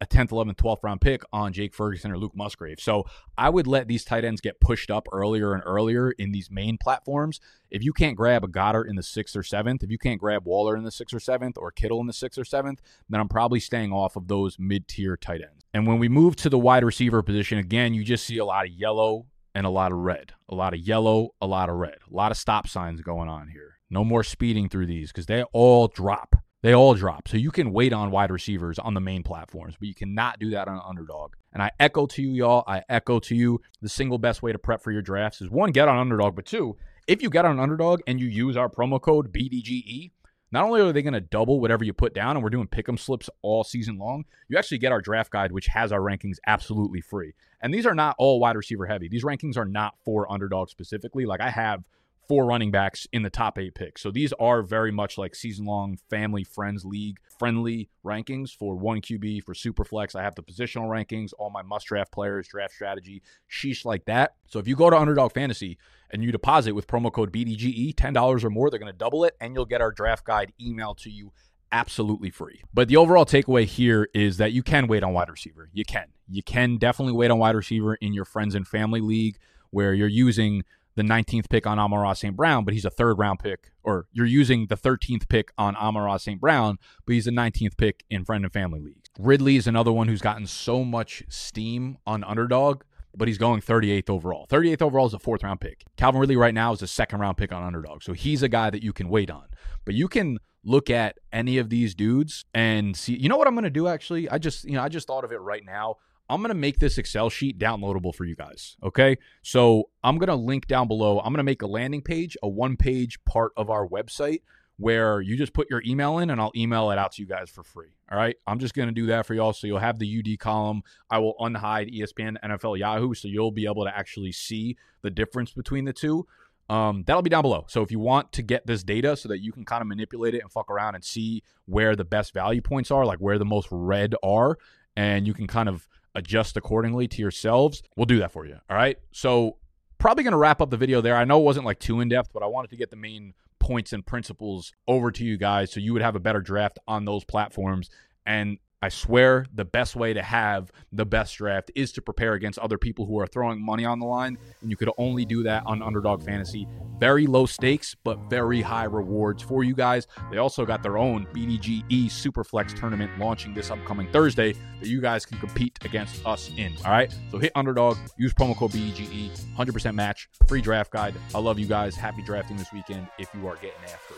a 0.00 0.06
10th, 0.06 0.30
11th, 0.30 0.56
12th 0.56 0.82
round 0.82 1.00
pick 1.00 1.22
on 1.32 1.52
Jake 1.52 1.74
Ferguson 1.74 2.10
or 2.10 2.18
Luke 2.18 2.34
Musgrave. 2.34 2.80
So 2.80 3.04
I 3.38 3.48
would 3.48 3.66
let 3.66 3.88
these 3.88 4.04
tight 4.04 4.24
ends 4.24 4.40
get 4.40 4.60
pushed 4.60 4.90
up 4.90 5.06
earlier 5.12 5.54
and 5.54 5.62
earlier 5.64 6.10
in 6.10 6.32
these 6.32 6.50
main 6.50 6.78
platforms. 6.78 7.40
If 7.70 7.82
you 7.82 7.92
can't 7.92 8.16
grab 8.16 8.44
a 8.44 8.48
Goedert 8.48 8.88
in 8.88 8.96
the 8.96 9.02
sixth 9.02 9.36
or 9.36 9.42
seventh, 9.42 9.82
if 9.82 9.90
you 9.90 9.98
can't 9.98 10.20
grab 10.20 10.44
Waller 10.44 10.76
in 10.76 10.84
the 10.84 10.90
sixth 10.90 11.14
or 11.14 11.20
seventh, 11.20 11.56
or 11.58 11.70
Kittle 11.70 12.00
in 12.00 12.06
the 12.06 12.12
sixth 12.12 12.38
or 12.38 12.44
seventh, 12.44 12.80
then 13.08 13.20
I'm 13.20 13.28
probably 13.28 13.60
staying 13.60 13.92
off 13.92 14.16
of 14.16 14.28
those 14.28 14.58
mid 14.58 14.88
tier 14.88 15.16
tight 15.16 15.40
ends. 15.40 15.64
And 15.72 15.86
when 15.86 15.98
we 15.98 16.08
move 16.08 16.36
to 16.36 16.48
the 16.48 16.58
wide 16.58 16.84
receiver 16.84 17.22
position, 17.22 17.58
again, 17.58 17.94
you 17.94 18.04
just 18.04 18.24
see 18.24 18.38
a 18.38 18.44
lot 18.44 18.66
of 18.66 18.72
yellow 18.72 19.26
and 19.54 19.66
a 19.66 19.70
lot 19.70 19.92
of 19.92 19.98
red. 19.98 20.32
A 20.48 20.54
lot 20.54 20.74
of 20.74 20.80
yellow, 20.80 21.30
a 21.40 21.46
lot 21.46 21.68
of 21.68 21.76
red. 21.76 21.98
A 22.10 22.14
lot 22.14 22.30
of 22.30 22.36
stop 22.36 22.68
signs 22.68 23.00
going 23.00 23.28
on 23.28 23.48
here. 23.48 23.78
No 23.90 24.04
more 24.04 24.24
speeding 24.24 24.68
through 24.68 24.86
these 24.86 25.10
because 25.12 25.26
they 25.26 25.42
all 25.52 25.88
drop. 25.88 26.36
They 26.64 26.72
all 26.74 26.94
drop. 26.94 27.28
So 27.28 27.36
you 27.36 27.50
can 27.50 27.74
wait 27.74 27.92
on 27.92 28.10
wide 28.10 28.30
receivers 28.30 28.78
on 28.78 28.94
the 28.94 29.00
main 29.00 29.22
platforms, 29.22 29.74
but 29.78 29.86
you 29.86 29.94
cannot 29.94 30.38
do 30.38 30.48
that 30.52 30.66
on 30.66 30.80
underdog. 30.82 31.34
And 31.52 31.62
I 31.62 31.70
echo 31.78 32.06
to 32.06 32.22
you, 32.22 32.30
y'all. 32.30 32.64
I 32.66 32.82
echo 32.88 33.20
to 33.20 33.34
you 33.34 33.60
the 33.82 33.88
single 33.90 34.16
best 34.16 34.42
way 34.42 34.50
to 34.50 34.58
prep 34.58 34.82
for 34.82 34.90
your 34.90 35.02
drafts 35.02 35.42
is 35.42 35.50
one, 35.50 35.72
get 35.72 35.88
on 35.88 35.98
underdog, 35.98 36.34
but 36.34 36.46
two, 36.46 36.78
if 37.06 37.20
you 37.20 37.28
get 37.28 37.44
on 37.44 37.60
underdog 37.60 38.00
and 38.06 38.18
you 38.18 38.26
use 38.28 38.56
our 38.56 38.70
promo 38.70 38.98
code 38.98 39.30
BDGE, 39.30 40.12
not 40.52 40.64
only 40.64 40.80
are 40.80 40.90
they 40.90 41.02
going 41.02 41.12
to 41.12 41.20
double 41.20 41.60
whatever 41.60 41.84
you 41.84 41.92
put 41.92 42.14
down, 42.14 42.34
and 42.34 42.42
we're 42.42 42.48
doing 42.48 42.66
pick'em 42.66 42.98
slips 42.98 43.28
all 43.42 43.62
season 43.62 43.98
long, 43.98 44.24
you 44.48 44.56
actually 44.56 44.78
get 44.78 44.90
our 44.90 45.02
draft 45.02 45.30
guide, 45.30 45.52
which 45.52 45.66
has 45.66 45.92
our 45.92 46.00
rankings 46.00 46.38
absolutely 46.46 47.02
free. 47.02 47.34
And 47.60 47.74
these 47.74 47.84
are 47.84 47.94
not 47.94 48.16
all 48.18 48.40
wide 48.40 48.56
receiver 48.56 48.86
heavy. 48.86 49.08
These 49.08 49.24
rankings 49.24 49.58
are 49.58 49.66
not 49.66 49.96
for 50.02 50.32
underdog 50.32 50.70
specifically. 50.70 51.26
Like 51.26 51.42
I 51.42 51.50
have 51.50 51.84
four 52.28 52.46
running 52.46 52.70
backs 52.70 53.06
in 53.12 53.22
the 53.22 53.30
top 53.30 53.58
eight 53.58 53.74
picks. 53.74 54.02
So 54.02 54.10
these 54.10 54.32
are 54.34 54.62
very 54.62 54.92
much 54.92 55.18
like 55.18 55.34
season 55.34 55.66
long 55.66 55.98
family 56.10 56.44
friends 56.44 56.84
league 56.84 57.18
friendly 57.38 57.88
rankings 58.04 58.54
for 58.54 58.76
one 58.76 59.00
QB 59.00 59.42
for 59.42 59.54
Superflex. 59.54 60.14
I 60.14 60.22
have 60.22 60.34
the 60.34 60.42
positional 60.42 60.88
rankings, 60.88 61.32
all 61.38 61.50
my 61.50 61.62
must 61.62 61.86
draft 61.86 62.12
players, 62.12 62.48
draft 62.48 62.74
strategy, 62.74 63.22
sheesh 63.50 63.84
like 63.84 64.04
that. 64.06 64.34
So 64.48 64.58
if 64.58 64.68
you 64.68 64.76
go 64.76 64.90
to 64.90 64.96
Underdog 64.96 65.32
Fantasy 65.32 65.78
and 66.10 66.22
you 66.22 66.32
deposit 66.32 66.74
with 66.74 66.86
promo 66.86 67.12
code 67.12 67.32
BDGE, 67.32 67.94
$10 67.94 68.44
or 68.44 68.50
more, 68.50 68.70
they're 68.70 68.78
going 68.78 68.92
to 68.92 68.96
double 68.96 69.24
it 69.24 69.36
and 69.40 69.54
you'll 69.54 69.64
get 69.64 69.80
our 69.80 69.92
draft 69.92 70.24
guide 70.24 70.52
emailed 70.60 70.98
to 70.98 71.10
you 71.10 71.32
absolutely 71.72 72.30
free. 72.30 72.62
But 72.72 72.88
the 72.88 72.96
overall 72.96 73.26
takeaway 73.26 73.64
here 73.64 74.08
is 74.14 74.36
that 74.36 74.52
you 74.52 74.62
can 74.62 74.86
wait 74.86 75.02
on 75.02 75.12
wide 75.12 75.28
receiver. 75.28 75.70
You 75.72 75.84
can. 75.84 76.06
You 76.28 76.42
can 76.42 76.78
definitely 76.78 77.14
wait 77.14 77.30
on 77.30 77.38
wide 77.38 77.56
receiver 77.56 77.96
in 77.96 78.14
your 78.14 78.24
friends 78.24 78.54
and 78.54 78.66
family 78.66 79.00
league 79.00 79.38
where 79.70 79.92
you're 79.92 80.06
using 80.06 80.62
the 80.96 81.02
19th 81.02 81.48
pick 81.48 81.66
on 81.66 81.78
Amon-Ra 81.78 82.12
St. 82.12 82.36
Brown, 82.36 82.64
but 82.64 82.74
he's 82.74 82.84
a 82.84 82.90
third 82.90 83.18
round 83.18 83.38
pick, 83.38 83.70
or 83.82 84.06
you're 84.12 84.26
using 84.26 84.66
the 84.66 84.76
13th 84.76 85.28
pick 85.28 85.52
on 85.58 85.76
Amon-Ra 85.76 86.16
St. 86.16 86.40
Brown, 86.40 86.78
but 87.06 87.14
he's 87.14 87.26
a 87.26 87.32
19th 87.32 87.76
pick 87.76 88.04
in 88.10 88.24
friend 88.24 88.44
and 88.44 88.52
family 88.52 88.80
leagues. 88.80 89.10
Ridley 89.18 89.56
is 89.56 89.66
another 89.66 89.92
one 89.92 90.08
who's 90.08 90.20
gotten 90.20 90.46
so 90.46 90.84
much 90.84 91.22
steam 91.28 91.98
on 92.06 92.24
underdog, 92.24 92.82
but 93.16 93.28
he's 93.28 93.38
going 93.38 93.60
38th 93.60 94.10
overall. 94.10 94.46
38th 94.48 94.82
overall 94.82 95.06
is 95.06 95.14
a 95.14 95.18
fourth 95.18 95.42
round 95.42 95.60
pick. 95.60 95.84
Calvin 95.96 96.20
Ridley 96.20 96.36
right 96.36 96.54
now 96.54 96.72
is 96.72 96.82
a 96.82 96.86
second 96.86 97.20
round 97.20 97.36
pick 97.36 97.52
on 97.52 97.62
underdog. 97.62 98.02
So 98.02 98.12
he's 98.12 98.42
a 98.42 98.48
guy 98.48 98.70
that 98.70 98.82
you 98.82 98.92
can 98.92 99.08
wait 99.08 99.30
on. 99.30 99.44
But 99.84 99.94
you 99.94 100.08
can 100.08 100.38
look 100.64 100.90
at 100.90 101.18
any 101.32 101.58
of 101.58 101.68
these 101.70 101.94
dudes 101.94 102.44
and 102.54 102.96
see, 102.96 103.16
you 103.16 103.28
know 103.28 103.36
what 103.36 103.46
I'm 103.46 103.54
going 103.54 103.64
to 103.64 103.70
do 103.70 103.86
actually? 103.86 104.28
I 104.28 104.38
just, 104.38 104.64
you 104.64 104.72
know, 104.72 104.82
I 104.82 104.88
just 104.88 105.06
thought 105.06 105.24
of 105.24 105.30
it 105.30 105.40
right 105.40 105.64
now. 105.64 105.96
I'm 106.28 106.40
going 106.40 106.48
to 106.48 106.54
make 106.54 106.78
this 106.78 106.98
Excel 106.98 107.28
sheet 107.28 107.58
downloadable 107.58 108.14
for 108.14 108.24
you 108.24 108.34
guys. 108.34 108.76
Okay. 108.82 109.18
So 109.42 109.90
I'm 110.02 110.18
going 110.18 110.28
to 110.28 110.34
link 110.34 110.66
down 110.66 110.88
below. 110.88 111.18
I'm 111.18 111.32
going 111.32 111.38
to 111.38 111.44
make 111.44 111.62
a 111.62 111.66
landing 111.66 112.02
page, 112.02 112.36
a 112.42 112.48
one 112.48 112.76
page 112.76 113.22
part 113.24 113.52
of 113.56 113.70
our 113.70 113.86
website 113.86 114.40
where 114.76 115.20
you 115.20 115.36
just 115.36 115.52
put 115.52 115.70
your 115.70 115.82
email 115.86 116.18
in 116.18 116.30
and 116.30 116.40
I'll 116.40 116.52
email 116.56 116.90
it 116.90 116.98
out 116.98 117.12
to 117.12 117.22
you 117.22 117.28
guys 117.28 117.48
for 117.50 117.62
free. 117.62 117.94
All 118.10 118.18
right. 118.18 118.36
I'm 118.46 118.58
just 118.58 118.74
going 118.74 118.88
to 118.88 118.94
do 118.94 119.06
that 119.06 119.26
for 119.26 119.34
y'all. 119.34 119.52
So 119.52 119.66
you'll 119.66 119.78
have 119.78 119.98
the 119.98 120.18
UD 120.18 120.38
column. 120.38 120.82
I 121.10 121.18
will 121.18 121.34
unhide 121.40 121.94
ESPN, 121.96 122.36
NFL, 122.42 122.78
Yahoo. 122.78 123.14
So 123.14 123.28
you'll 123.28 123.52
be 123.52 123.66
able 123.66 123.84
to 123.84 123.96
actually 123.96 124.32
see 124.32 124.76
the 125.02 125.10
difference 125.10 125.52
between 125.52 125.84
the 125.84 125.92
two. 125.92 126.26
Um, 126.70 127.04
that'll 127.06 127.22
be 127.22 127.30
down 127.30 127.42
below. 127.42 127.66
So 127.68 127.82
if 127.82 127.90
you 127.90 127.98
want 127.98 128.32
to 128.32 128.42
get 128.42 128.66
this 128.66 128.82
data 128.82 129.16
so 129.16 129.28
that 129.28 129.40
you 129.40 129.52
can 129.52 129.64
kind 129.64 129.82
of 129.82 129.86
manipulate 129.86 130.34
it 130.34 130.40
and 130.40 130.50
fuck 130.50 130.70
around 130.70 130.94
and 130.94 131.04
see 131.04 131.42
where 131.66 131.94
the 131.94 132.04
best 132.04 132.32
value 132.32 132.62
points 132.62 132.90
are, 132.90 133.04
like 133.04 133.18
where 133.18 133.38
the 133.38 133.44
most 133.44 133.68
red 133.70 134.14
are, 134.22 134.56
and 134.96 135.26
you 135.26 135.34
can 135.34 135.46
kind 135.46 135.68
of 135.68 135.88
adjust 136.14 136.56
accordingly 136.56 137.08
to 137.08 137.20
yourselves, 137.20 137.82
we'll 137.96 138.06
do 138.06 138.18
that 138.18 138.32
for 138.32 138.46
you. 138.46 138.58
All 138.70 138.76
right. 138.76 138.98
So, 139.12 139.56
probably 139.98 140.22
going 140.22 140.32
to 140.32 140.38
wrap 140.38 140.60
up 140.60 140.70
the 140.70 140.76
video 140.76 141.00
there. 141.00 141.16
I 141.16 141.24
know 141.24 141.40
it 141.40 141.44
wasn't 141.44 141.66
like 141.66 141.80
too 141.80 142.00
in 142.00 142.08
depth, 142.08 142.30
but 142.32 142.42
I 142.42 142.46
wanted 142.46 142.70
to 142.70 142.76
get 142.76 142.90
the 142.90 142.96
main 142.96 143.34
points 143.58 143.92
and 143.92 144.04
principles 144.04 144.72
over 144.86 145.10
to 145.10 145.24
you 145.24 145.38
guys 145.38 145.72
so 145.72 145.80
you 145.80 145.92
would 145.94 146.02
have 146.02 146.14
a 146.14 146.20
better 146.20 146.40
draft 146.40 146.78
on 146.86 147.04
those 147.04 147.24
platforms. 147.24 147.88
And 148.26 148.58
I 148.84 148.90
swear 148.90 149.46
the 149.54 149.64
best 149.64 149.96
way 149.96 150.12
to 150.12 150.22
have 150.22 150.70
the 150.92 151.06
best 151.06 151.38
draft 151.38 151.70
is 151.74 151.90
to 151.92 152.02
prepare 152.02 152.34
against 152.34 152.58
other 152.58 152.76
people 152.76 153.06
who 153.06 153.18
are 153.18 153.26
throwing 153.26 153.64
money 153.64 153.86
on 153.86 153.98
the 153.98 154.04
line. 154.04 154.36
And 154.60 154.70
you 154.70 154.76
could 154.76 154.90
only 154.98 155.24
do 155.24 155.42
that 155.44 155.62
on 155.64 155.80
Underdog 155.80 156.22
Fantasy. 156.22 156.68
Very 156.98 157.26
low 157.26 157.46
stakes, 157.46 157.96
but 158.04 158.18
very 158.28 158.60
high 158.60 158.84
rewards 158.84 159.42
for 159.42 159.64
you 159.64 159.72
guys. 159.72 160.06
They 160.30 160.36
also 160.36 160.66
got 160.66 160.82
their 160.82 160.98
own 160.98 161.24
BDGE 161.32 162.08
Superflex 162.10 162.78
tournament 162.78 163.18
launching 163.18 163.54
this 163.54 163.70
upcoming 163.70 164.12
Thursday 164.12 164.52
that 164.52 164.88
you 164.90 165.00
guys 165.00 165.24
can 165.24 165.38
compete 165.38 165.78
against 165.82 166.20
us 166.26 166.50
in. 166.58 166.74
All 166.84 166.90
right. 166.90 167.10
So 167.30 167.38
hit 167.38 167.52
Underdog, 167.54 167.96
use 168.18 168.34
promo 168.34 168.54
code 168.54 168.72
BDGE, 168.72 169.30
100% 169.56 169.94
match, 169.94 170.28
free 170.46 170.60
draft 170.60 170.90
guide. 170.90 171.14
I 171.34 171.38
love 171.38 171.58
you 171.58 171.66
guys. 171.66 171.96
Happy 171.96 172.20
drafting 172.20 172.58
this 172.58 172.70
weekend 172.70 173.08
if 173.18 173.30
you 173.34 173.48
are 173.48 173.56
getting 173.56 173.80
after 173.84 174.14